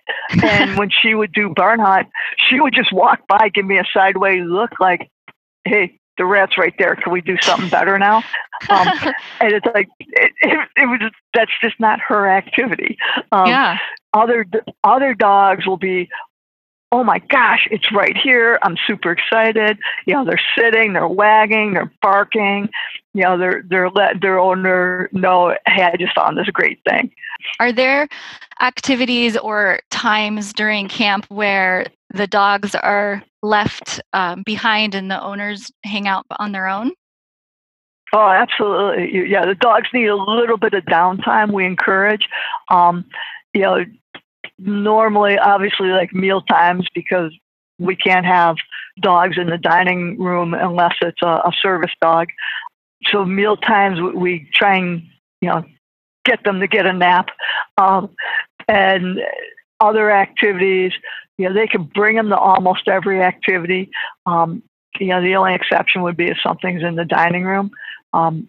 [0.43, 2.09] And when she would do barn hunt,
[2.49, 5.09] she would just walk by, give me a sideways look like,
[5.63, 6.95] hey, the rat's right there.
[6.95, 8.17] Can we do something better now?
[8.69, 8.87] Um,
[9.39, 12.97] and it's like it, it, it, was just, that's just not her activity.
[13.31, 13.77] Um, yeah.
[14.13, 14.45] Other
[14.83, 16.07] other dogs will be,
[16.91, 18.59] oh my gosh, it's right here.
[18.61, 19.79] I'm super excited.
[20.05, 22.69] You know, they're sitting, they're wagging, they're barking.
[23.15, 27.11] You know, they're they're let their owner know, hey, I just found this great thing.
[27.59, 28.07] Are there
[28.61, 35.71] activities or times during camp where the dogs are left um, behind and the owners
[35.83, 36.91] hang out on their own?
[38.13, 39.29] Oh, absolutely.
[39.29, 41.51] Yeah, the dogs need a little bit of downtime.
[41.51, 42.27] We encourage.
[42.69, 43.05] Um,
[43.53, 43.85] you know,
[44.59, 47.31] normally, obviously, like meal times because
[47.79, 48.55] we can't have
[49.01, 52.27] dogs in the dining room unless it's a, a service dog.
[53.11, 55.01] So meal times, we try and
[55.41, 55.63] you know
[56.23, 57.29] get them to get a nap,
[57.77, 58.11] um,
[58.67, 59.19] and
[59.79, 60.91] other activities.
[61.37, 63.89] You know, they can bring them to almost every activity.
[64.25, 64.61] Um,
[64.99, 67.71] you know, the only exception would be if something's in the dining room.
[68.13, 68.47] Um,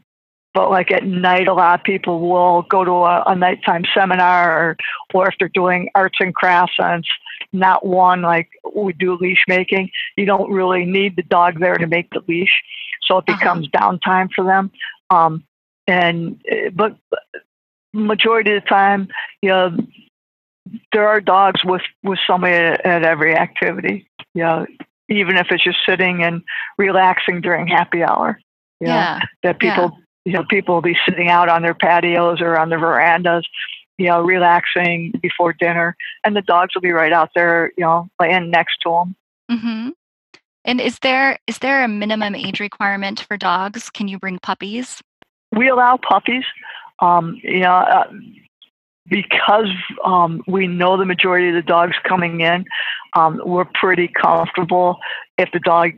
[0.53, 4.70] but like at night, a lot of people will go to a, a nighttime seminar,
[4.70, 4.77] or,
[5.12, 7.09] or if they're doing arts and crafts and it's
[7.53, 11.87] not one like we do leash making, you don't really need the dog there to
[11.87, 12.62] make the leash,
[13.03, 13.37] so it Uh-huh.
[13.38, 14.70] becomes downtime for them.
[15.11, 15.44] Um,
[15.87, 16.97] and uh, but
[17.92, 19.09] majority of the time,
[19.42, 19.77] you know,
[20.92, 24.07] there are dogs with with somebody at, at every activity.
[24.35, 24.66] You know,
[25.09, 26.42] even if it's just sitting and
[26.79, 28.40] relaxing during happy hour.
[28.81, 29.20] Yeah.
[29.42, 29.74] that Yeah.
[29.74, 33.46] people you know people will be sitting out on their patios or on their verandas
[33.98, 38.09] you know relaxing before dinner and the dogs will be right out there you know
[38.20, 39.16] laying next to them
[39.50, 39.90] Mm-hmm.
[40.64, 43.90] And is there is there a minimum age requirement for dogs?
[43.90, 45.03] Can you bring puppies?
[45.53, 46.44] we allow puppies
[47.00, 48.11] um, you know uh,
[49.09, 49.69] because
[50.05, 52.64] um, we know the majority of the dogs coming in
[53.14, 54.99] um, we're pretty comfortable
[55.38, 55.93] if the dog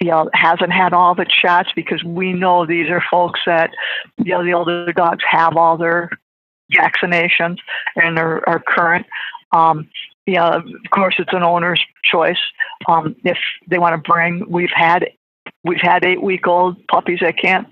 [0.00, 3.70] you know hasn't had all the shots because we know these are folks that
[4.18, 6.10] you know the older dogs have all their
[6.72, 7.58] vaccinations
[7.96, 9.06] and are, are current.
[9.52, 9.88] Um,
[10.26, 12.38] you know, of course it's an owner's choice.
[12.88, 15.10] Um, if they want to bring we've had
[15.64, 17.68] we've had eight week old puppies at camp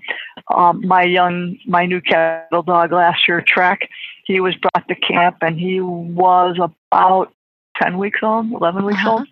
[0.53, 3.89] um, my young my new cattle dog last year trek
[4.29, 7.33] he was brought to camp and he was about
[7.81, 9.11] 10 weeks old 11 weeks Uh-huh.
[9.13, 9.27] old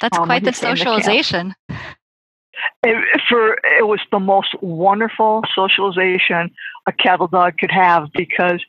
[0.00, 0.78] That's Um, quite the came to camp.
[0.78, 1.54] socialization.
[2.84, 2.96] it,
[3.28, 6.50] for it was the most wonderful socialization
[6.86, 8.60] a cattle dog could have because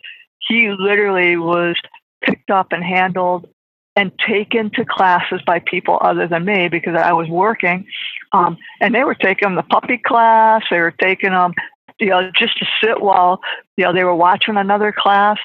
[0.47, 1.75] he literally was
[2.23, 3.47] picked up and handled
[3.95, 7.86] and taken to classes by people other than me because I was working,
[8.32, 10.63] um, and they were taking him the puppy class.
[10.71, 11.53] They were taking him,
[11.99, 13.41] you know, just to sit while
[13.79, 15.37] you know they were watching another class.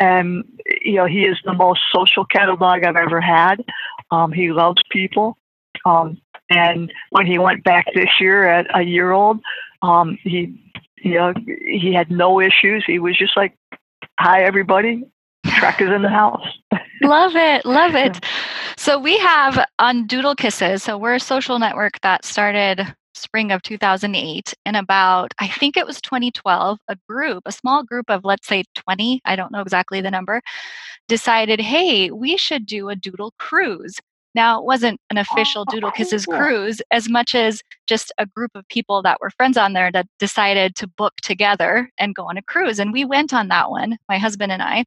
[0.00, 0.44] And
[0.80, 3.62] you know, he is the most social cattle dog I've ever had.
[4.10, 5.36] Um, he loves people.
[5.84, 9.40] Um, and when he went back this year at a year old,
[9.82, 10.58] um, he,
[11.02, 12.82] you know, he had no issues.
[12.86, 13.54] He was just like,
[14.18, 15.04] "Hi, everybody.
[15.46, 16.46] Trek is in the house."
[17.02, 18.24] love it, love it.
[18.78, 20.82] So we have on Doodle Kisses.
[20.82, 25.86] So we're a social network that started spring of 2008 and about i think it
[25.86, 30.00] was 2012 a group a small group of let's say 20 i don't know exactly
[30.00, 30.40] the number
[31.08, 33.98] decided hey we should do a doodle cruise.
[34.34, 38.50] Now it wasn't an official Oh, doodle kisses cruise as much as just a group
[38.54, 42.38] of people that were friends on there that decided to book together and go on
[42.38, 44.84] a cruise and we went on that one my husband and i.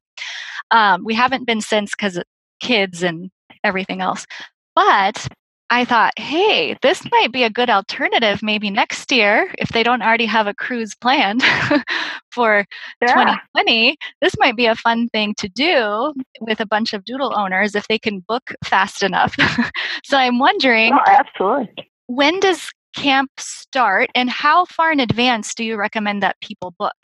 [0.72, 2.20] Um, we haven't been since because
[2.58, 3.30] kids and
[3.62, 4.26] everything else
[4.74, 5.28] but
[5.70, 10.02] I thought, hey, this might be a good alternative maybe next year if they don't
[10.02, 11.42] already have a cruise planned
[12.30, 12.64] for
[13.02, 13.08] Yeah.
[13.08, 13.96] 2020.
[14.20, 17.88] This might be a fun thing to do with a bunch of doodle owners if
[17.88, 19.34] they can book fast enough.
[20.04, 21.90] so I'm wondering, No, absolutely.
[22.06, 26.94] when does camp start and how far in advance do you recommend that people book?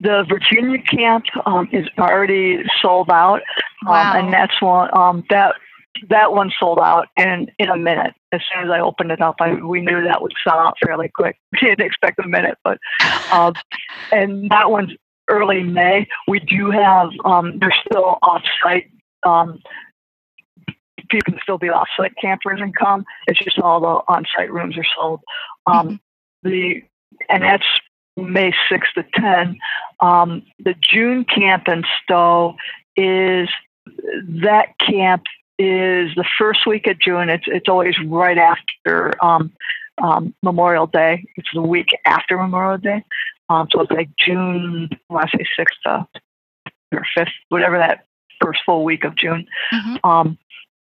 [0.00, 3.40] The Virginia camp um, is already sold out,
[3.86, 4.12] um, Wow.
[4.16, 5.54] and that's one um, that
[6.08, 8.14] that one sold out in in a minute.
[8.32, 11.10] As soon as I opened it up, I, we knew that would sell out fairly
[11.14, 11.38] quick.
[11.52, 12.78] We didn't expect a minute, but
[13.32, 13.54] um,
[14.10, 14.92] and that one's
[15.28, 16.08] early May.
[16.26, 18.90] We do have um, there's still off-site.
[19.24, 19.60] Um,
[21.08, 23.04] people can still be off-site campers and come.
[23.26, 25.20] It's just all the on-site rooms are sold.
[25.66, 26.00] Um,
[26.42, 26.82] The
[27.28, 27.64] and that's
[28.16, 29.58] May 6th to 10.
[30.00, 32.56] Um, the June camp in Stowe
[32.96, 33.48] is
[34.42, 35.24] that camp
[35.58, 37.28] is the first week of June.
[37.28, 39.52] It's it's always right after um,
[40.02, 41.24] um, Memorial Day.
[41.36, 43.04] It's the week after Memorial Day.
[43.48, 46.06] Um, so it's like June, I want to say sixth to
[46.92, 48.06] or fifth, whatever that
[48.42, 49.46] first full week of June.
[49.72, 49.98] Mhm.
[50.04, 50.38] Um,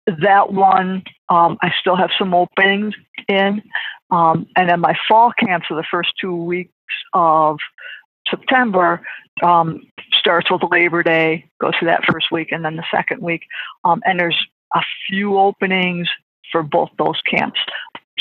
[0.07, 2.95] that one, um, I still have some openings
[3.29, 3.63] in.
[4.11, 6.73] Um, and then my fall camps are the first two weeks
[7.13, 7.59] of
[8.29, 9.03] September.
[9.43, 9.83] Um,
[10.21, 13.43] starts with Labor Day, goes through that first week, and then the second week.
[13.85, 14.39] Um, and there's
[14.75, 16.09] a few openings
[16.53, 17.59] for both those camps.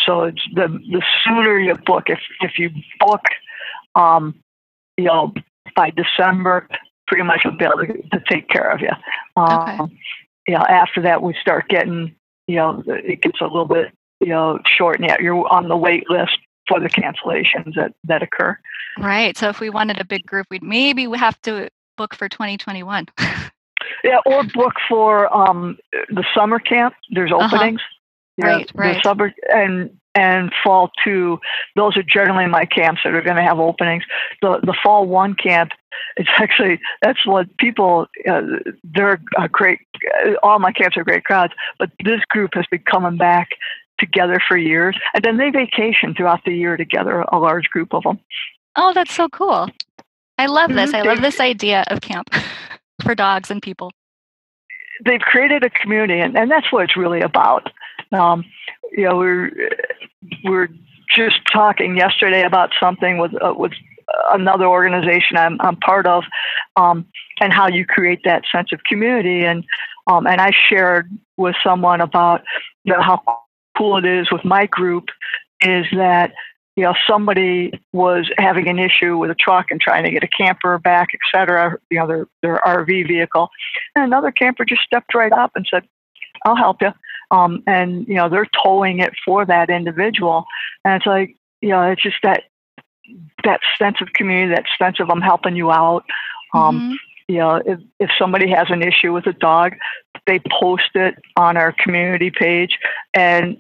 [0.06, 3.22] So it's the the sooner you book, if if you book,
[3.96, 4.36] um,
[4.98, 5.34] you know,
[5.76, 6.68] by December,
[7.08, 8.92] pretty much will be able to, to take care of you.
[9.36, 9.96] Um, Okay.
[10.48, 12.16] You know, after that, we start getting,
[12.48, 15.78] you know, it gets a little bit, you know, short, and yeah, you're on the
[15.78, 18.58] wait list for the cancellations that that occur.
[18.98, 19.38] Right.
[19.38, 21.70] So if we wanted a big group, we'd maybe we have to
[22.00, 23.06] book for 2021.
[24.04, 25.78] Yeah, or book for um,
[26.10, 26.94] the summer camp.
[27.12, 27.46] There's Uh-huh.
[27.54, 27.82] openings.
[28.38, 28.96] You Right, right.
[28.96, 31.40] The summer and and fall two.
[31.76, 34.04] Those are generally my camps that are going to have openings.
[34.42, 35.72] The the fall one camp.
[36.16, 38.08] It's actually that's what people.
[38.30, 38.42] Uh,
[38.84, 39.80] they're a great.
[40.44, 43.50] All my camps are great crowds, but this group has been coming back
[43.98, 47.26] together for years, and then they vacation throughout the year together.
[47.34, 48.20] A large group of them.
[48.76, 49.70] Oh, that's so cool.
[50.40, 50.94] I love this.
[50.94, 52.34] I love this idea of camp
[53.04, 53.92] for dogs and people.
[55.04, 57.70] They've created a community, and, and that's what it's really about.
[58.14, 58.46] Um,
[58.94, 59.52] you know, we're
[60.46, 60.70] we're
[61.14, 63.74] just talking yesterday about something with uh, with
[64.32, 66.24] another organization I'm, I'm part of,
[66.78, 67.06] um,
[67.42, 69.44] and how you create that sense of community.
[69.44, 69.66] And
[70.08, 72.44] um, and I shared with someone about
[72.86, 73.22] you know, how
[73.78, 75.10] cool it is with my group
[75.62, 76.32] is that
[76.80, 80.30] you know somebody was having an issue with a truck and trying to get a
[80.30, 83.50] camper back, et cetera, you know their their RV vehicle,
[83.96, 85.84] and another camper just stepped right up and said,
[86.46, 86.94] "I'll help you,"
[87.32, 90.46] um, and you know they're towing it for that individual,
[90.86, 92.44] and it's like you know it's just that
[93.44, 96.06] that sense of community, that sense of I'm helping you out.
[96.54, 96.94] Um, mm-hmm.
[97.28, 99.74] You know, if, if somebody has an issue with a dog,
[100.28, 102.80] they post it on our community page,
[103.14, 103.58] and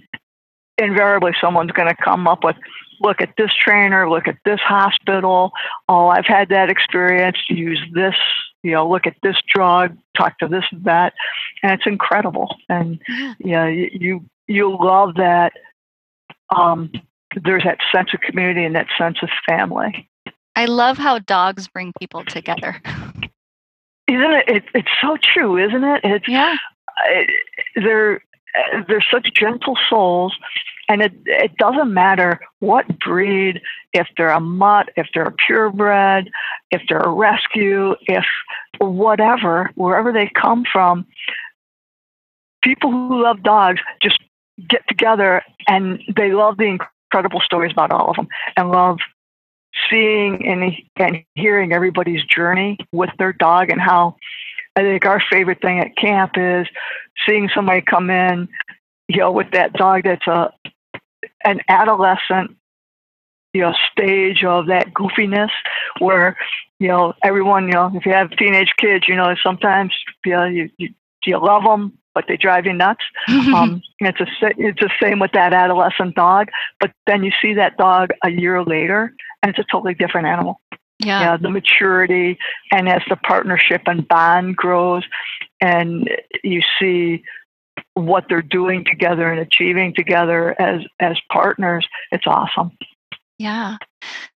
[0.77, 2.55] invariably someone's going to come up with,
[3.01, 5.51] look at this trainer, look at this hospital.
[5.87, 7.37] Oh, I've had that experience.
[7.49, 8.15] Use this,
[8.63, 11.13] you know, look at this drug, talk to this and that,
[11.63, 12.55] and it's incredible.
[12.67, 12.99] And
[13.39, 15.53] yeah, you you, you love that.
[16.55, 16.91] Um,
[17.43, 20.09] there's that sense of community and that sense of family.
[20.55, 22.81] I love how dogs bring people together.
[24.07, 24.43] Isn't it?
[24.47, 26.01] it it's so true, isn't it?
[26.03, 26.55] It's yeah.
[27.07, 27.29] It,
[27.75, 28.21] they're
[28.87, 30.35] they're such gentle souls,
[30.89, 33.61] and it it doesn't matter what breed,
[33.93, 36.29] if they're a mutt, if they're a purebred,
[36.71, 38.25] if they're a rescue, if
[38.79, 41.05] whatever, wherever they come from.
[42.61, 44.19] People who love dogs just
[44.67, 46.77] get together and they love the
[47.11, 48.27] incredible stories about all of them
[48.57, 48.97] and love
[49.89, 54.15] seeing and, and hearing everybody's journey with their dog and how
[54.75, 56.67] I think our favorite thing at camp is
[57.27, 58.49] seeing somebody come in,
[59.07, 60.51] you know, with that dog that's a
[61.43, 62.55] an adolescent,
[63.53, 65.49] you know, stage of that goofiness
[65.99, 66.37] where,
[66.79, 69.93] you know, everyone, you know, if you have teenage kids, you know, sometimes
[70.25, 70.89] you know, you, you,
[71.25, 73.03] you love them, but they drive you nuts.
[73.27, 76.49] um, it's a it's the same with that adolescent dog.
[76.79, 80.59] But then you see that dog a year later, and it's a totally different animal.
[81.01, 81.21] Yeah.
[81.21, 82.37] yeah, the maturity,
[82.73, 85.03] and as the partnership and bond grows,
[85.61, 86.09] and
[86.43, 87.23] you see
[87.93, 92.71] what they're doing together and achieving together as as partners, it's awesome.
[93.39, 93.77] Yeah.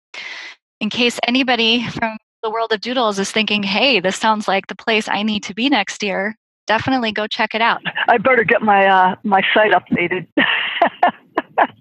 [0.81, 4.75] in case anybody from the world of doodles is thinking, hey, this sounds like the
[4.75, 6.35] place I need to be next year,
[6.67, 7.83] definitely go check it out.
[8.09, 10.27] I better get my, uh, my site updated.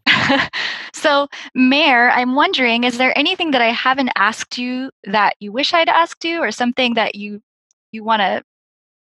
[0.94, 5.74] so, Mare, I'm wondering, is there anything that I haven't asked you that you wish
[5.74, 7.42] I'd asked you, or something that you
[7.92, 8.44] you want to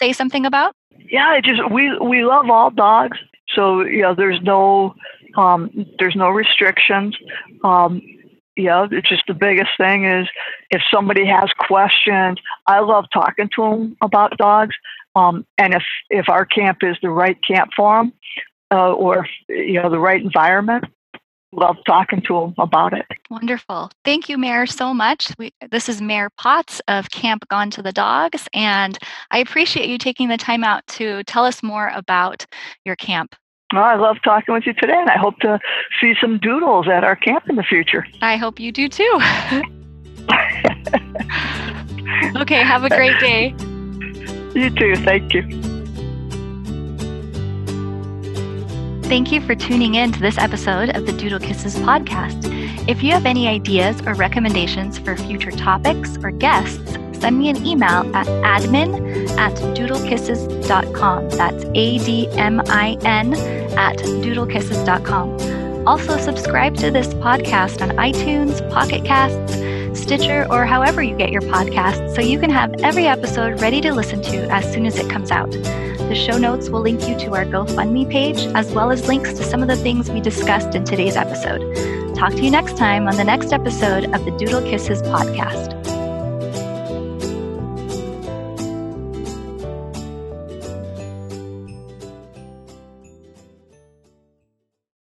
[0.02, 0.74] say something about?
[1.12, 3.18] Yeah, I just we we love all dogs,
[3.56, 4.96] so yeah, there's no
[5.38, 5.70] um,
[6.00, 7.16] there's no restrictions.
[7.64, 8.02] Um,
[8.66, 10.28] know, it's just the biggest thing is
[10.72, 14.76] if somebody has questions, I love talking to them about dogs.
[15.16, 18.14] Um, and if if our camp is the right camp for them,
[18.72, 20.86] uh, or you know the right environment,
[21.51, 23.05] love talking to them about it.
[23.30, 23.91] Wonderful.
[24.03, 25.32] Thank you, Mare, so much.
[25.38, 28.97] We, this is Mare Potts of Camp Gone to the Dogs, and
[29.32, 32.45] I appreciate you taking the time out to tell us more about
[32.86, 33.36] your camp.
[33.74, 35.59] Well, I love talking with you today, and I hope to
[35.99, 38.07] see some doodles at our camp in the future.
[38.22, 39.03] I hope you do too.
[42.38, 43.55] okay, have a great day.
[44.55, 44.95] You too.
[44.95, 45.77] Thank you.
[49.08, 52.43] Thank you for tuning in to this episode of the Doodle Kisses podcast.
[52.89, 57.66] If you have any ideas or recommendations for future topics or guests, send me an
[57.66, 61.30] email at admin at doodlekisses.com.
[61.30, 63.34] That's A D M I N
[63.78, 65.88] at doodlekisses.com.
[65.88, 71.43] Also, subscribe to this podcast on iTunes, Pocket Casts, Stitcher, or however you get your
[71.43, 75.10] podcasts so you can have every episode ready to listen to as soon as it
[75.10, 75.55] comes out.
[76.08, 79.43] The show notes will link you to our GoFundMe page, as well as links to
[79.43, 82.16] some of the things we discussed in today's episode.
[82.16, 85.77] Talk to you next time on the next episode of the Doodle Kisses podcast.